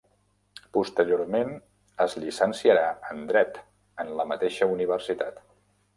Posteriorment 0.77 1.51
es 2.07 2.17
llicenciarà 2.23 2.87
en 3.11 3.21
Dret 3.33 3.61
en 4.05 4.11
la 4.21 4.27
mateixa 4.35 4.71
universitat. 4.77 5.39